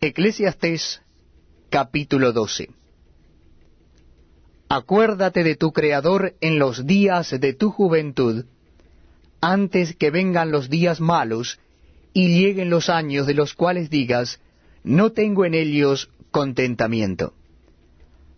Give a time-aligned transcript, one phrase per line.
[0.00, 1.02] Eclesiastés
[1.70, 2.70] capítulo 12
[4.68, 8.44] Acuérdate de tu Creador en los días de tu juventud,
[9.40, 11.58] antes que vengan los días malos
[12.12, 14.38] y lleguen los años de los cuales digas,
[14.84, 17.34] no tengo en ellos contentamiento.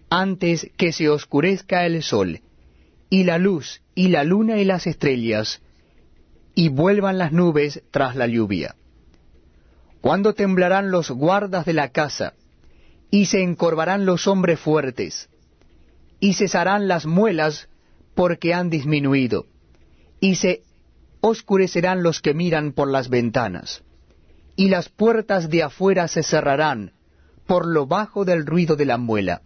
[0.08, 2.40] Antes que se oscurezca el sol,
[3.10, 5.60] y la luz, y la luna y las estrellas,
[6.54, 8.76] y vuelvan las nubes tras la lluvia.
[10.00, 12.34] Cuando temblarán los guardas de la casa,
[13.10, 15.28] y se encorvarán los hombres fuertes,
[16.20, 17.68] y cesarán las muelas
[18.14, 19.46] porque han disminuido,
[20.20, 20.62] y se
[21.20, 23.82] oscurecerán los que miran por las ventanas,
[24.56, 26.92] y las puertas de afuera se cerrarán
[27.46, 29.42] por lo bajo del ruido de la muela.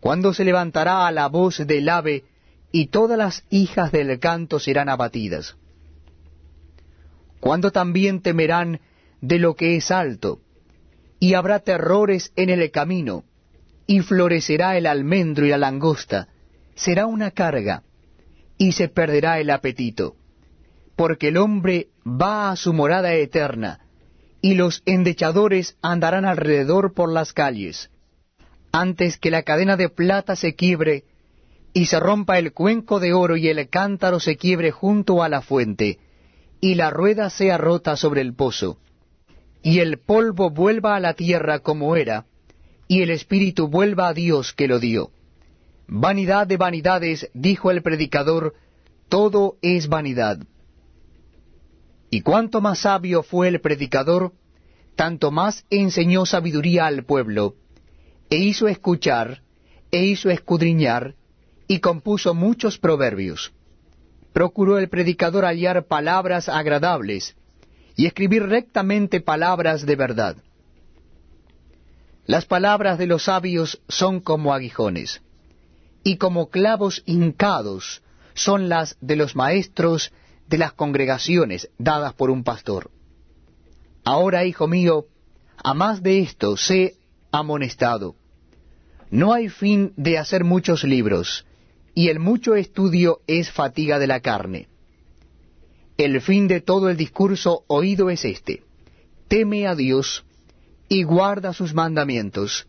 [0.00, 2.24] Cuando se levantará a la voz del ave,
[2.70, 5.56] y todas las hijas del canto serán abatidas.
[7.40, 8.80] Cuando también temerán
[9.26, 10.40] de lo que es alto,
[11.18, 13.24] y habrá terrores en el camino,
[13.86, 16.28] y florecerá el almendro y la langosta,
[16.74, 17.84] será una carga,
[18.58, 20.16] y se perderá el apetito,
[20.94, 23.80] porque el hombre va a su morada eterna,
[24.42, 27.90] y los endechadores andarán alrededor por las calles,
[28.72, 31.04] antes que la cadena de plata se quiebre,
[31.72, 35.40] y se rompa el cuenco de oro y el cántaro se quiebre junto a la
[35.40, 35.98] fuente,
[36.60, 38.78] y la rueda sea rota sobre el pozo
[39.64, 42.26] y el polvo vuelva a la tierra como era,
[42.86, 45.10] y el espíritu vuelva a Dios que lo dio.
[45.88, 48.54] Vanidad de vanidades, dijo el predicador,
[49.08, 50.38] todo es vanidad.
[52.10, 54.32] Y cuanto más sabio fue el predicador,
[54.96, 57.54] tanto más enseñó sabiduría al pueblo,
[58.28, 59.40] e hizo escuchar,
[59.90, 61.14] e hizo escudriñar,
[61.66, 63.54] y compuso muchos proverbios.
[64.34, 67.34] Procuró el predicador hallar palabras agradables,
[67.96, 70.36] y escribir rectamente palabras de verdad.
[72.26, 75.22] Las palabras de los sabios son como aguijones,
[76.02, 78.02] y como clavos hincados
[78.34, 80.12] son las de los maestros
[80.48, 82.90] de las congregaciones dadas por un pastor.
[84.04, 85.06] Ahora, hijo mío,
[85.56, 86.96] a más de esto, sé
[87.30, 88.16] amonestado.
[89.10, 91.46] No hay fin de hacer muchos libros,
[91.94, 94.68] y el mucho estudio es fatiga de la carne.
[96.04, 98.62] El fin de todo el discurso oído es este.
[99.26, 100.26] Teme a Dios
[100.86, 102.66] y guarda sus mandamientos,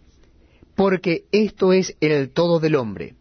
[0.73, 3.16] porque esto es el todo del hombre.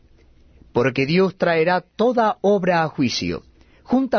[0.72, 3.42] Porque Dios traerá toda obra a juicio,
[3.82, 4.14] juntamente